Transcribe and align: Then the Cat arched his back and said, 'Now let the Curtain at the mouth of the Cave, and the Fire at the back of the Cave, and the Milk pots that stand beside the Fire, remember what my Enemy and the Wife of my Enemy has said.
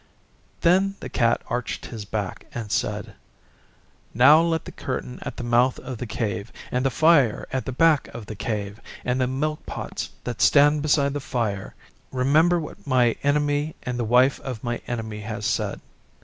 Then 0.61 0.95
the 0.99 1.09
Cat 1.09 1.43
arched 1.45 1.85
his 1.85 2.05
back 2.05 2.47
and 2.55 2.71
said, 2.71 3.13
'Now 4.15 4.41
let 4.41 4.65
the 4.65 4.71
Curtain 4.71 5.19
at 5.21 5.37
the 5.37 5.43
mouth 5.43 5.77
of 5.77 5.99
the 5.99 6.07
Cave, 6.07 6.51
and 6.71 6.83
the 6.83 6.89
Fire 6.89 7.45
at 7.53 7.65
the 7.67 7.71
back 7.71 8.07
of 8.07 8.25
the 8.25 8.33
Cave, 8.33 8.81
and 9.05 9.21
the 9.21 9.27
Milk 9.27 9.63
pots 9.67 10.09
that 10.23 10.41
stand 10.41 10.81
beside 10.81 11.13
the 11.13 11.19
Fire, 11.19 11.75
remember 12.11 12.59
what 12.59 12.87
my 12.87 13.15
Enemy 13.21 13.75
and 13.83 13.99
the 13.99 14.03
Wife 14.03 14.39
of 14.39 14.63
my 14.63 14.81
Enemy 14.87 15.19
has 15.19 15.45
said. 15.45 15.79